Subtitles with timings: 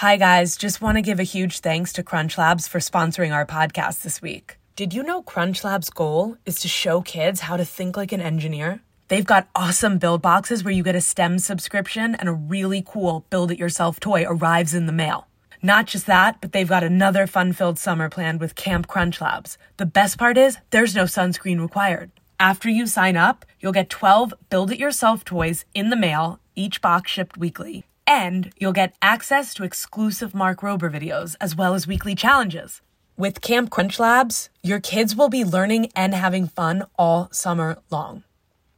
[0.00, 0.58] Hi, guys.
[0.58, 4.20] Just want to give a huge thanks to Crunch Labs for sponsoring our podcast this
[4.20, 4.58] week.
[4.74, 8.20] Did you know Crunch Labs' goal is to show kids how to think like an
[8.20, 8.82] engineer?
[9.08, 13.24] They've got awesome build boxes where you get a STEM subscription and a really cool
[13.30, 15.28] build it yourself toy arrives in the mail.
[15.62, 19.56] Not just that, but they've got another fun filled summer planned with Camp Crunch Labs.
[19.78, 22.10] The best part is, there's no sunscreen required.
[22.38, 26.82] After you sign up, you'll get 12 build it yourself toys in the mail, each
[26.82, 27.86] box shipped weekly.
[28.06, 32.80] And you'll get access to exclusive Mark Rober videos as well as weekly challenges.
[33.16, 38.24] With Camp Crunch Labs, your kids will be learning and having fun all summer long.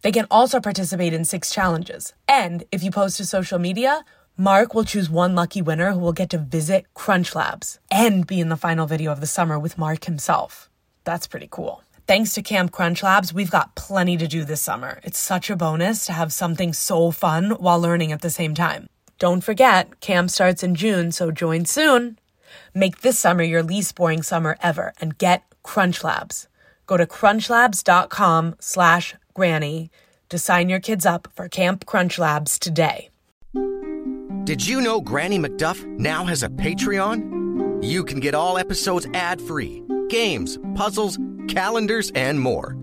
[0.03, 2.15] They can also participate in six challenges.
[2.29, 4.05] And if you post to social media,
[4.37, 8.39] Mark will choose one lucky winner who will get to visit Crunch Labs and be
[8.41, 10.71] in the final video of the summer with Mark himself.
[11.03, 11.83] That's pretty cool.
[12.07, 15.01] Thanks to Camp Crunch Labs, we've got plenty to do this summer.
[15.03, 18.89] It's such a bonus to have something so fun while learning at the same time.
[19.19, 22.19] Don't forget, camp starts in June, so join soon.
[22.73, 26.47] Make this summer your least boring summer ever and get Crunch Labs.
[26.87, 29.91] Go to crunchlabs.com slash granny
[30.29, 33.11] to sign your kids up for Camp Crunch Labs today.
[34.45, 37.83] Did you know Granny McDuff now has a Patreon?
[37.85, 42.77] You can get all episodes ad-free, games, puzzles, calendars, and more.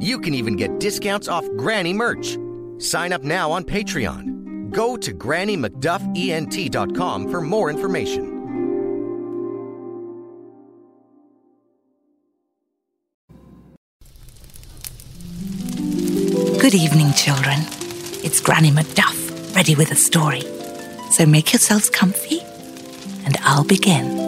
[0.00, 2.38] You can even get discounts off Granny merch.
[2.78, 4.37] Sign up now on Patreon.
[4.70, 8.34] Go to GrannyMcDuffENT.com for more information.
[16.58, 17.60] Good evening, children.
[18.22, 20.42] It's Granny McDuff, ready with a story.
[21.12, 22.40] So make yourselves comfy,
[23.24, 24.18] and I'll begin.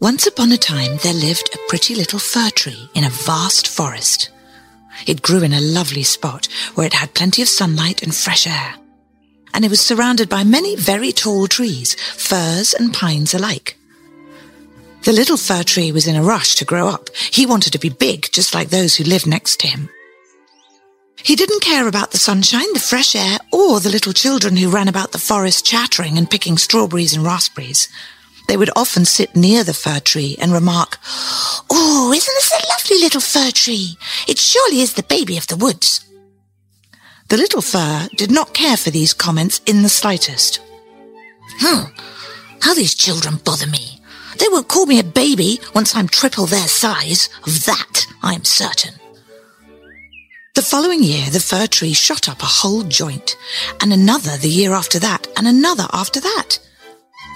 [0.00, 4.30] Once upon a time, there lived a pretty little fir tree in a vast forest.
[5.06, 8.74] It grew in a lovely spot where it had plenty of sunlight and fresh air.
[9.52, 13.76] And it was surrounded by many very tall trees, firs and pines alike.
[15.02, 17.08] The little fir tree was in a rush to grow up.
[17.32, 19.88] He wanted to be big, just like those who lived next to him.
[21.22, 24.88] He didn't care about the sunshine, the fresh air, or the little children who ran
[24.88, 27.88] about the forest chattering and picking strawberries and raspberries.
[28.50, 30.98] They would often sit near the fir tree and remark,
[31.70, 33.96] Oh, isn't this a lovely little fir tree?
[34.26, 36.04] It surely is the baby of the woods.
[37.28, 40.60] The little fir did not care for these comments in the slightest.
[41.60, 41.92] Hmm,
[42.60, 44.02] how these children bother me.
[44.40, 47.28] They won't call me a baby once I'm triple their size.
[47.46, 48.94] Of that, I'm certain.
[50.56, 53.36] The following year, the fir tree shot up a whole joint,
[53.80, 56.58] and another the year after that, and another after that.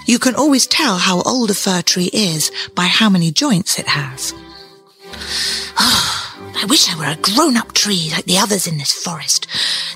[0.05, 3.87] You can always tell how old a fir tree is by how many joints it
[3.87, 4.33] has.
[5.77, 9.47] Ah, I wish I were a grown-up tree like the others in this forest.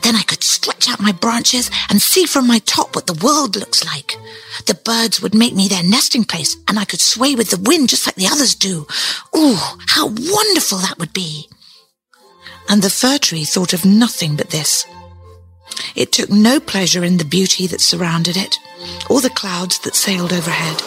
[0.02, 3.56] Then I could stretch out my branches and see from my top what the world
[3.56, 4.18] looks like.
[4.66, 7.90] The birds would make me their nesting place and I could sway with the wind
[7.90, 8.88] just like the others do.
[9.38, 11.48] Ooh, how wonderful that would be.
[12.68, 14.86] And the fir tree thought of nothing but this.
[15.96, 18.58] It took no pleasure in the beauty that surrounded it,
[19.10, 20.82] or the clouds that sailed overhead.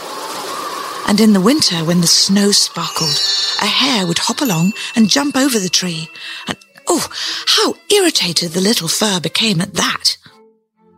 [1.08, 3.20] And in the winter, when the snow sparkled,
[3.60, 6.08] a hare would hop along and jump over the tree.
[6.46, 7.08] And oh,
[7.46, 10.16] how irritated the little fir became at that.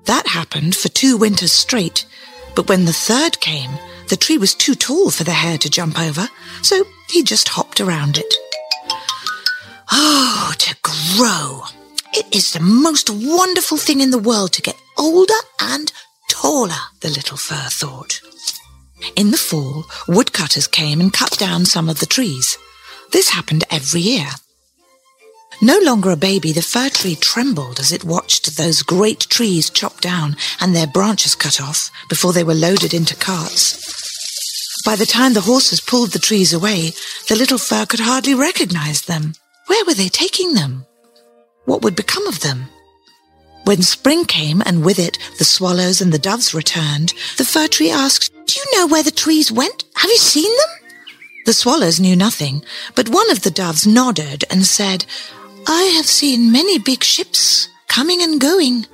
[0.05, 2.07] That happened for two winters straight.
[2.55, 3.71] But when the third came,
[4.09, 6.29] the tree was too tall for the hare to jump over,
[6.63, 8.35] so he just hopped around it.
[9.91, 11.63] Oh, to grow.
[12.17, 15.93] It is the most wonderful thing in the world to get older and
[16.31, 18.21] taller, the little fir thought.
[19.17, 22.57] In the fall, woodcutters came and cut down some of the trees.
[23.11, 24.29] This happened every year.
[25.61, 30.03] No longer a baby, the fir tree trembled as it watched those great trees chopped
[30.03, 34.83] down and their branches cut off before they were loaded into carts.
[34.85, 36.93] By the time the horses pulled the trees away,
[37.29, 39.33] the little fir could hardly recognize them.
[39.67, 40.87] Where were they taking them?
[41.65, 42.69] What would become of them?
[43.65, 47.91] When spring came and with it the swallows and the doves returned, the fir tree
[47.91, 49.85] asked, Do you know where the trees went?
[49.97, 50.89] Have you seen them?
[51.47, 52.63] The swallows knew nothing,
[52.95, 55.07] but one of the doves nodded and said,
[55.67, 58.87] I have seen many big ships coming and going,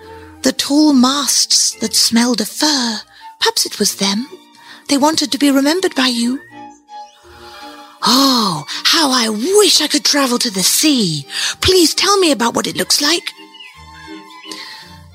[0.42, 3.00] the tall masts that smelled of fir.
[3.40, 4.26] Perhaps it was them.
[4.88, 6.40] They wanted to be remembered by you.
[8.02, 11.26] Oh, how I wish I could travel to the sea.
[11.60, 13.30] Please tell me about what it looks like.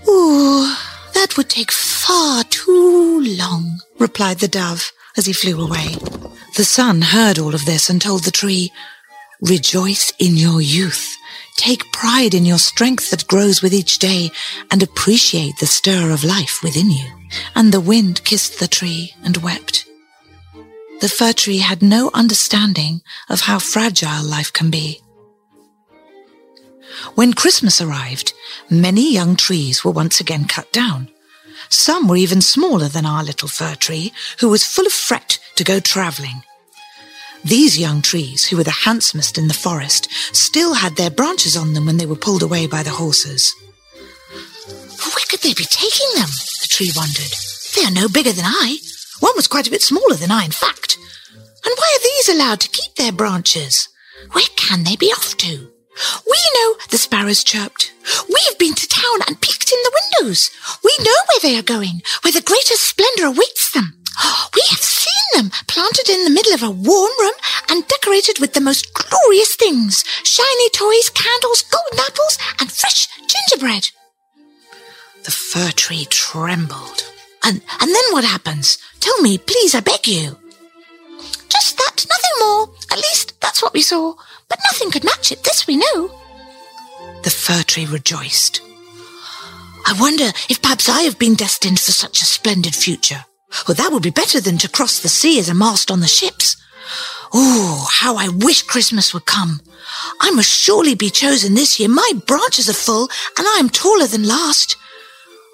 [0.08, 0.76] Ooh,
[1.14, 5.96] that would take far too long, replied the dove as he flew away.
[6.56, 8.72] The sun heard all of this and told the tree,
[9.42, 11.16] Rejoice in your youth.
[11.58, 14.30] Take pride in your strength that grows with each day
[14.72, 17.06] and appreciate the stir of life within you.
[17.56, 19.86] And the wind kissed the tree and wept.
[21.06, 25.02] The fir tree had no understanding of how fragile life can be.
[27.13, 28.34] When Christmas arrived,
[28.72, 31.10] many young trees were once again cut down.
[31.69, 35.63] Some were even smaller than our little fir tree, who was full of fret to
[35.63, 36.42] go travelling.
[37.44, 41.74] These young trees, who were the handsomest in the forest, still had their branches on
[41.74, 43.54] them when they were pulled away by the horses.
[44.34, 46.31] Where could they be taking them?
[46.62, 47.31] The tree wondered.
[47.75, 48.80] They are no bigger than I.
[49.19, 50.97] One was quite a bit smaller than I, in fact.
[51.65, 53.89] And why are these allowed to keep their branches?
[54.31, 55.71] Where can they be off to?
[56.27, 57.94] We know, the sparrows chirped.
[58.27, 60.51] We've been to town and peeked in the windows.
[60.83, 64.03] We know where they are going, where the greatest splendor awaits them.
[64.56, 67.33] We have seen them planted in the middle of a warm room
[67.69, 73.89] and decorated with the most glorious things shiny toys, candles, golden apples, and fresh gingerbread.
[75.23, 77.14] The fir tree trembled.
[77.45, 78.80] And, and then what happens?
[79.00, 80.36] Tell me, please, I beg you.
[81.47, 82.69] Just that, nothing more.
[82.92, 84.15] At least that's what we saw.
[84.50, 86.12] But nothing could match it, this we know.
[87.24, 88.62] The fir tree rejoiced.
[89.86, 93.25] I wonder if perhaps I have been destined for such a splendid future.
[93.68, 96.07] Well, that would be better than to cross the sea as a mast on the
[96.07, 96.57] ships.
[97.31, 99.62] Oh, how I wish Christmas would come.
[100.19, 101.89] I must surely be chosen this year.
[101.89, 103.03] My branches are full
[103.38, 104.75] and I am taller than last.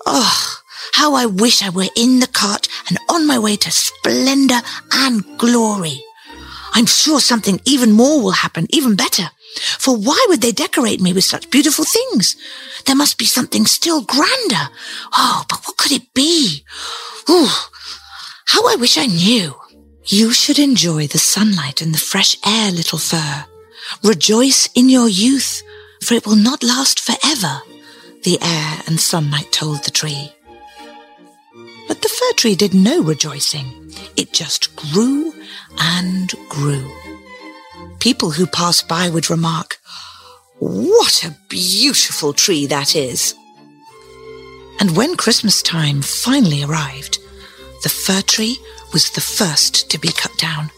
[0.05, 0.60] Oh,
[0.93, 4.61] how I wish I were in the cart and on my way to splendor
[4.91, 6.03] and glory.
[6.73, 9.29] I'm sure something even more will happen, even better.
[9.77, 12.35] For why would they decorate me with such beautiful things?
[12.85, 14.69] There must be something still grander.
[15.13, 16.63] Oh, but what could it be?
[17.29, 17.49] Ooh,
[18.47, 19.55] how I wish I knew.
[20.05, 23.45] You should enjoy the sunlight and the fresh air, little fir.
[24.03, 25.61] Rejoice in your youth,
[26.03, 27.61] for it will not last forever,
[28.23, 30.31] the air and sunlight told the tree.
[31.91, 33.91] But the fir tree did no rejoicing.
[34.15, 35.33] It just grew
[35.77, 36.89] and grew.
[37.99, 39.77] People who passed by would remark,
[40.59, 43.35] What a beautiful tree that is!
[44.79, 47.19] And when Christmas time finally arrived,
[47.83, 48.57] the fir tree
[48.93, 50.71] was the first to be cut down.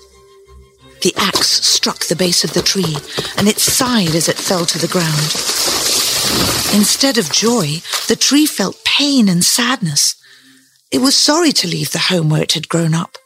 [1.04, 2.98] The axe struck the base of the tree,
[3.38, 5.30] and it sighed as it fell to the ground.
[6.76, 10.16] Instead of joy, the tree felt pain and sadness.
[10.94, 13.18] It was sorry to leave the home where it had grown up.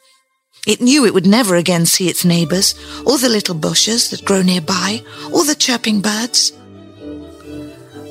[0.65, 2.73] It knew it would never again see its neighbours,
[3.05, 5.03] or the little bushes that grow nearby,
[5.33, 6.53] or the chirping birds.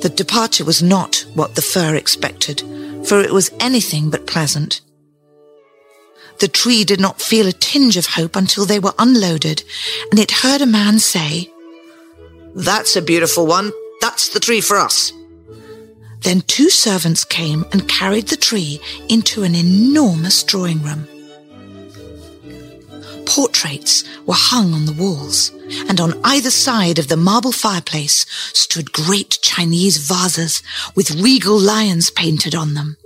[0.03, 2.61] The departure was not what the fir expected,
[3.07, 4.81] for it was anything but pleasant.
[6.39, 9.63] The tree did not feel a tinge of hope until they were unloaded,
[10.11, 11.51] and it heard a man say,
[12.53, 13.71] That's a beautiful one.
[14.01, 15.11] That's the tree for us.
[16.21, 21.07] Then two servants came and carried the tree into an enormous drawing room.
[23.25, 25.51] Portraits were hung on the walls,
[25.89, 30.63] and on either side of the marble fireplace stood great Chinese vases
[30.95, 32.97] with regal lions painted on them.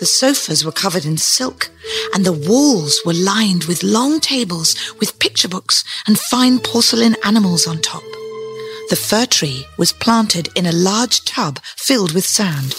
[0.00, 1.70] The sofas were covered in silk,
[2.14, 7.66] and the walls were lined with long tables with picture books and fine porcelain animals
[7.66, 8.02] on top.
[8.90, 12.74] The fir tree was planted in a large tub filled with sand.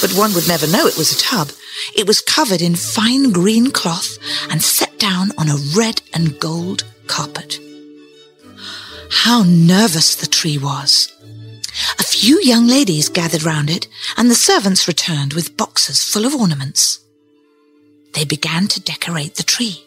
[0.00, 1.50] But one would never know it was a tub.
[1.96, 4.18] It was covered in fine green cloth
[4.50, 7.58] and set down on a red and gold carpet.
[9.10, 11.12] How nervous the tree was.
[11.98, 16.34] A few young ladies gathered round it, and the servants returned with boxes full of
[16.34, 17.00] ornaments.
[18.14, 19.84] They began to decorate the tree.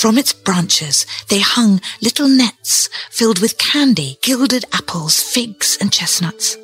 [0.00, 6.54] From its branches they hung little nets filled with candy, gilded apples, figs, and chestnuts.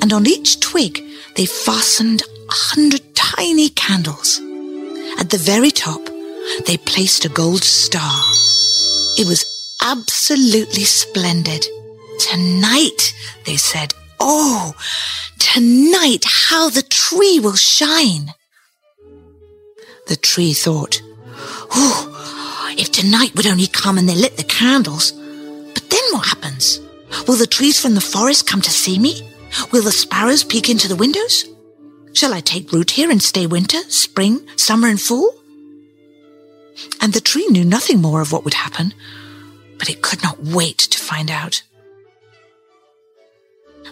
[0.00, 1.02] And on each twig
[1.34, 4.38] they fastened a hundred tiny candles.
[5.18, 6.02] At the very top
[6.66, 8.22] they placed a gold star.
[9.18, 9.44] It was
[9.82, 11.66] absolutely splendid.
[12.20, 13.12] Tonight,
[13.44, 14.74] they said, oh,
[15.40, 18.34] tonight how the tree will shine.
[20.06, 21.02] The tree thought,
[21.72, 22.08] oh,
[22.78, 25.12] if tonight would only come and they lit the candles.
[25.12, 26.80] But then what happens?
[27.26, 29.28] Will the trees from the forest come to see me?
[29.70, 31.44] Will the sparrows peek into the windows?
[32.14, 35.34] Shall I take root here and stay winter, spring, summer, and fall?
[37.00, 38.94] And the tree knew nothing more of what would happen,
[39.78, 41.62] but it could not wait to find out.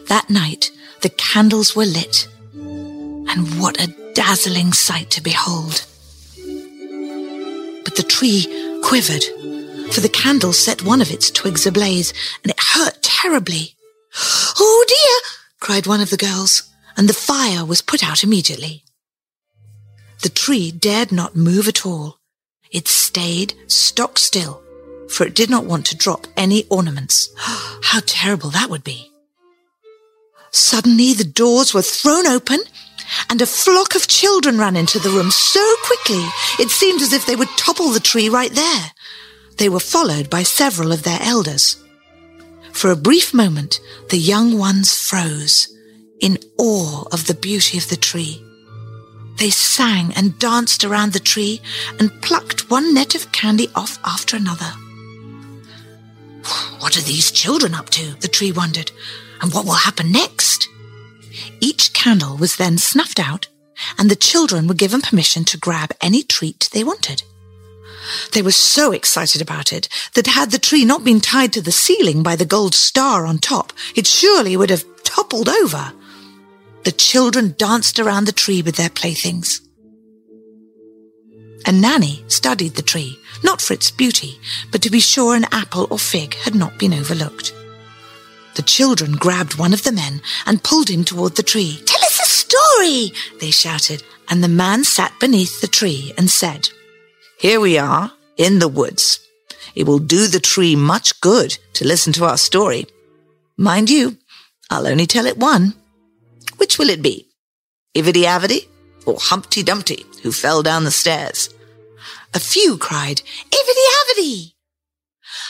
[0.08, 0.70] That night,
[1.02, 5.84] the candles were lit, and what a dazzling sight to behold.
[7.84, 9.24] But the tree quivered,
[9.92, 13.74] for the candle set one of its twigs ablaze, and it hurt terribly.
[14.58, 18.84] Oh dear, cried one of the girls, and the fire was put out immediately.
[20.22, 22.18] The tree dared not move at all.
[22.70, 24.62] It stayed stock still,
[25.08, 27.30] for it did not want to drop any ornaments.
[27.36, 29.10] How terrible that would be.
[30.50, 32.60] Suddenly the doors were thrown open
[33.28, 36.24] and a flock of children ran into the room so quickly
[36.58, 38.92] it seemed as if they would topple the tree right there.
[39.56, 41.82] They were followed by several of their elders.
[42.72, 45.68] For a brief moment, the young ones froze
[46.20, 48.42] in awe of the beauty of the tree.
[49.38, 51.60] They sang and danced around the tree
[51.98, 54.72] and plucked one net of candy off after another.
[56.80, 58.14] What are these children up to?
[58.20, 58.90] The tree wondered.
[59.40, 60.68] And what will happen next?
[61.60, 63.48] Each candle was then snuffed out,
[63.98, 67.22] and the children were given permission to grab any treat they wanted.
[68.32, 71.72] They were so excited about it that had the tree not been tied to the
[71.72, 75.92] ceiling by the gold star on top, it surely would have toppled over.
[76.84, 79.60] The children danced around the tree with their playthings.
[81.66, 84.40] And Nanny studied the tree, not for its beauty,
[84.72, 87.52] but to be sure an apple or fig had not been overlooked.
[88.56, 91.80] The children grabbed one of the men and pulled him toward the tree.
[91.86, 96.68] Tell us a story, they shouted, and the man sat beneath the tree and said,
[97.38, 99.20] Here we are, in the woods.
[99.74, 102.86] It will do the tree much good to listen to our story.
[103.56, 104.16] Mind you,
[104.70, 105.74] I'll only tell it one.
[106.56, 107.28] Which will it be?
[107.94, 108.66] Ivedy Avedy
[109.06, 111.48] or Humpty Dumpty, who fell down the stairs?
[112.34, 114.52] A few cried, Ivedy Avedy!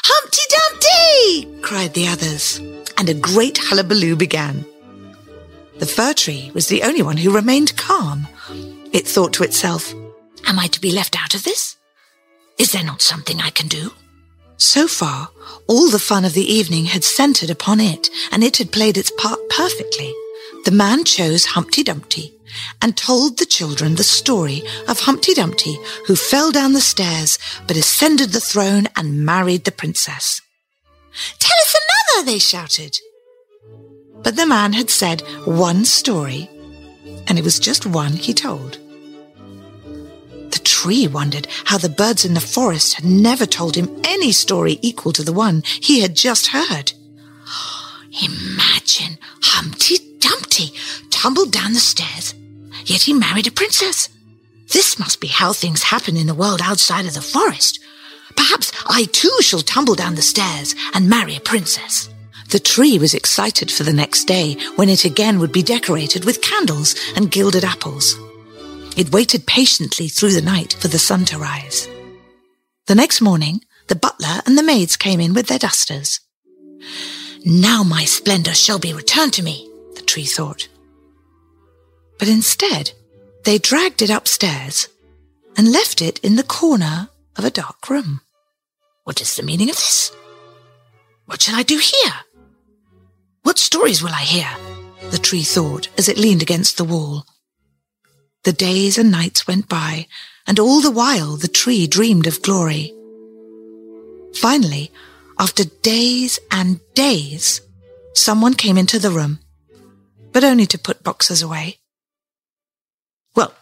[0.05, 1.63] Humpty Dumpty!
[1.63, 2.59] cried the others,
[2.97, 4.65] and a great hullabaloo began.
[5.79, 8.29] The fir tree was the only one who remained calm.
[8.93, 9.95] It thought to itself,
[10.47, 11.77] Am I to be left out of this?
[12.59, 13.93] Is there not something I can do?
[14.57, 15.31] So far,
[15.67, 19.11] all the fun of the evening had centered upon it, and it had played its
[19.11, 20.13] part perfectly.
[20.65, 22.35] The man chose Humpty Dumpty
[22.83, 27.77] and told the children the story of Humpty Dumpty who fell down the stairs but
[27.77, 30.41] ascended the throne and married the princess.
[31.39, 32.99] Tell us another, they shouted.
[34.23, 36.51] But the man had said one story,
[37.27, 38.79] and it was just one he told.
[40.51, 44.79] The tree wondered how the birds in the forest had never told him any story
[44.83, 46.93] equal to the one he had just heard.
[48.23, 50.10] Imagine Humpty
[51.11, 52.35] Tumbled down the stairs,
[52.87, 54.09] yet he married a princess.
[54.73, 57.81] This must be how things happen in the world outside of the forest.
[58.37, 62.09] Perhaps I too shall tumble down the stairs and marry a princess.
[62.51, 66.43] The tree was excited for the next day when it again would be decorated with
[66.43, 68.17] candles and gilded apples.
[68.97, 71.87] It waited patiently through the night for the sun to rise.
[72.87, 76.21] The next morning, the butler and the maids came in with their dusters.
[77.45, 79.70] Now my splendor shall be returned to me,
[80.11, 80.67] tree thought.
[82.19, 82.91] But instead,
[83.45, 84.89] they dragged it upstairs
[85.57, 88.21] and left it in the corner of a dark room.
[89.05, 90.11] What is the meaning of this?
[91.27, 92.17] What shall I do here?
[93.43, 94.51] What stories will I hear?
[95.13, 97.25] The tree thought as it leaned against the wall.
[98.43, 100.09] The days and nights went by,
[100.45, 102.93] and all the while the tree dreamed of glory.
[104.35, 104.91] Finally,
[105.39, 107.61] after days and days,
[108.15, 109.39] someone came into the room,
[110.33, 111.79] but only to put boxes away.
[113.35, 113.55] Well,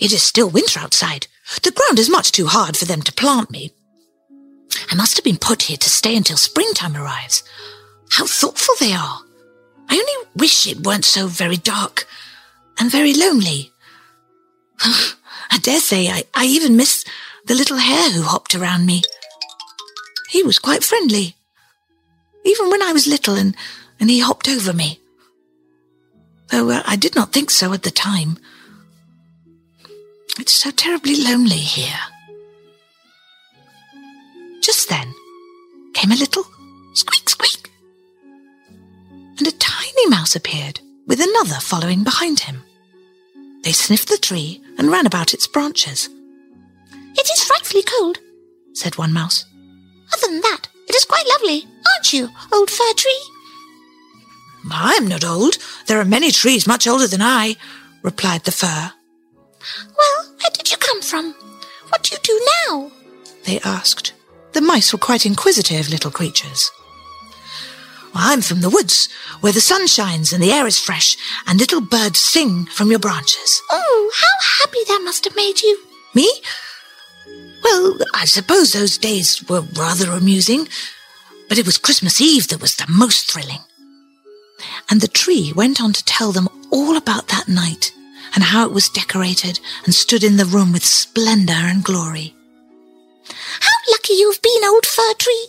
[0.00, 1.26] it is still winter outside.
[1.62, 3.72] The ground is much too hard for them to plant me.
[4.90, 7.42] I must have been put here to stay until springtime arrives.
[8.10, 9.20] How thoughtful they are.
[9.88, 12.06] I only wish it weren't so very dark
[12.78, 13.72] and very lonely.
[14.80, 17.04] I dare say I, I even miss
[17.46, 19.02] the little hare who hopped around me.
[20.30, 21.36] He was quite friendly,
[22.44, 23.56] even when I was little and,
[24.00, 25.00] and he hopped over me.
[26.50, 28.38] Though uh, I did not think so at the time.
[30.38, 31.98] It's so terribly lonely here.
[34.60, 35.14] Just then
[35.94, 36.44] came a little
[36.94, 37.70] squeak squeak,
[39.38, 42.62] and a tiny mouse appeared with another following behind him.
[43.62, 46.08] They sniffed the tree and ran about its branches.
[46.92, 48.18] It is frightfully cold,
[48.74, 49.44] said one mouse.
[50.12, 53.22] Other than that, it is quite lovely, aren't you, old fir tree?
[54.70, 55.58] I'm not old.
[55.86, 57.56] There are many trees much older than I,
[58.02, 58.92] replied the fir.
[59.98, 61.34] Well, where did you come from?
[61.88, 62.92] What do you do now?
[63.44, 64.12] They asked.
[64.52, 66.70] The mice were quite inquisitive little creatures.
[68.14, 69.08] I'm from the woods,
[69.40, 72.98] where the sun shines and the air is fresh, and little birds sing from your
[72.98, 73.62] branches.
[73.70, 75.78] Oh, how happy that must have made you.
[76.14, 76.30] Me?
[77.62, 80.66] Well, I suppose those days were rather amusing,
[81.48, 83.60] but it was Christmas Eve that was the most thrilling.
[84.90, 87.92] And the tree went on to tell them all about that night
[88.34, 92.34] and how it was decorated and stood in the room with splendor and glory.
[93.60, 95.48] How lucky you have been, old fir tree!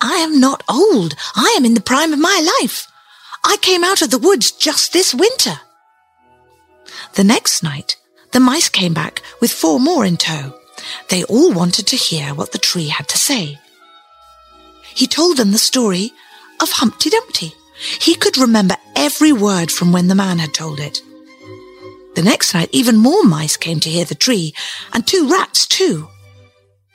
[0.00, 1.14] I am not old.
[1.34, 2.86] I am in the prime of my life.
[3.44, 5.60] I came out of the woods just this winter.
[7.14, 7.96] The next night,
[8.32, 10.54] the mice came back with four more in tow.
[11.08, 13.58] They all wanted to hear what the tree had to say.
[14.94, 16.12] He told them the story
[16.60, 17.54] of Humpty Dumpty.
[18.00, 21.00] He could remember every word from when the man had told it.
[22.14, 24.54] The next night, even more mice came to hear the tree,
[24.92, 26.08] and two rats too.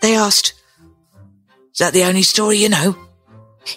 [0.01, 0.53] They asked,
[1.71, 2.97] Is that the only story you know?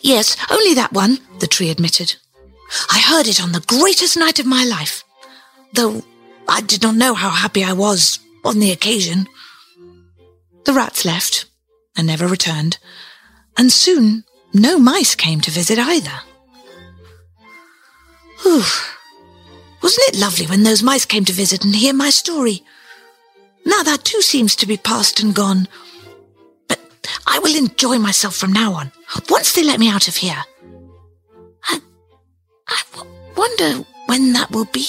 [0.03, 2.17] Yes, only that one, the tree admitted.
[2.91, 5.05] I heard it on the greatest night of my life,
[5.73, 6.03] though
[6.49, 9.29] I did not know how happy I was on the occasion.
[10.65, 11.45] The rats left
[11.97, 12.79] and never returned,
[13.57, 14.25] and soon
[14.61, 16.19] no mice came to visit either.
[18.43, 18.63] Whew.
[19.83, 22.63] Wasn't it lovely when those mice came to visit and hear my story?
[23.65, 25.69] Now that too seems to be past and gone.
[26.69, 26.81] But
[27.27, 28.93] I will enjoy myself from now on,
[29.29, 30.43] once they let me out of here.
[31.69, 31.81] I,
[32.69, 34.87] I w- wonder when that will be.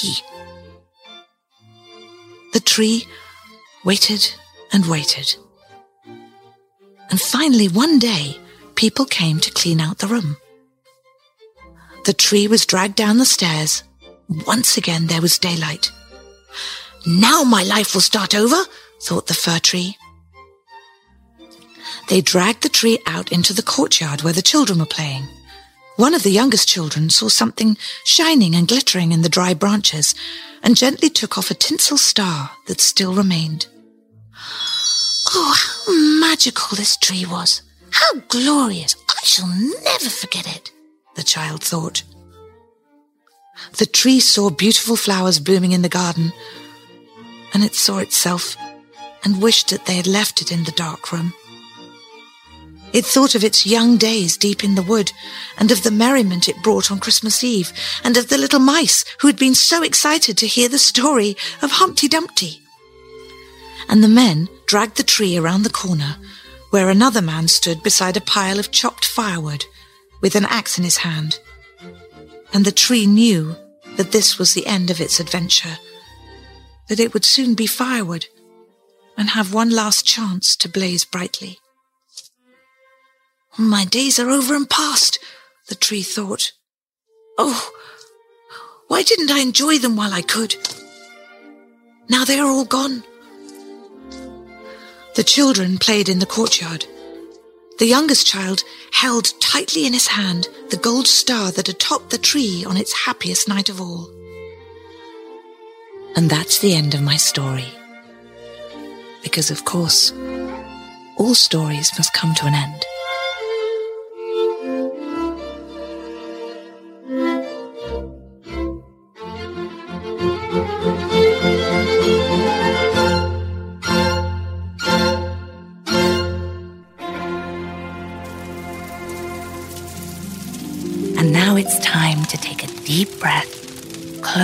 [2.54, 3.08] The tree
[3.84, 4.34] waited
[4.72, 5.36] and waited.
[7.10, 8.38] And finally, one day,
[8.78, 10.38] people came to clean out the room.
[12.06, 13.84] The tree was dragged down the stairs.
[14.46, 15.92] Once again, there was daylight.
[17.06, 18.56] Now my life will start over,
[19.02, 19.98] thought the fir tree.
[22.08, 25.28] They dragged the tree out into the courtyard where the children were playing.
[25.98, 30.14] One of the youngest children saw something shining and glittering in the dry branches
[30.62, 33.68] and gently took off a tinsel star that still remained.
[35.34, 35.56] Oh,
[35.88, 37.64] how magical this tree was!
[38.00, 38.96] How glorious!
[39.10, 40.72] I shall never forget it,
[41.16, 42.04] the child thought.
[43.78, 46.32] The tree saw beautiful flowers blooming in the garden,
[47.56, 48.56] and it saw itself
[49.24, 51.34] and wished that they had left it in the dark room.
[52.94, 55.12] It thought of its young days deep in the wood,
[55.58, 59.28] and of the merriment it brought on Christmas Eve, and of the little mice who
[59.28, 62.62] had been so excited to hear the story of Humpty Dumpty.
[63.90, 66.18] And the men dragged the tree around the corner,
[66.70, 69.66] where another man stood beside a pile of chopped firewood,
[70.22, 71.40] with an axe in his hand.
[72.54, 73.56] And the tree knew
[73.96, 75.78] that this was the end of its adventure,
[76.90, 78.26] that it would soon be firewood,
[79.18, 81.60] and have one last chance to blaze brightly.
[83.58, 85.20] My days are over and past,
[85.68, 86.52] the tree thought.
[87.38, 87.72] Oh,
[88.88, 90.56] why didn't I enjoy them while I could?
[92.10, 93.04] Now they are all gone.
[95.18, 96.86] The children played in the courtyard.
[97.80, 102.20] The youngest child held tightly in his hand the gold star that had topped the
[102.20, 104.12] tree on its happiest night of all.
[106.16, 107.66] And that's the end of my story.
[109.24, 110.14] Because, of course,
[111.18, 112.86] all stories must come to an end.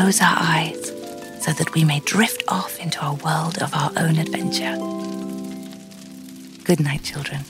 [0.04, 0.88] Close our eyes,
[1.39, 4.76] so that we may drift off into a world of our own adventure.
[6.66, 7.46] Good night, children.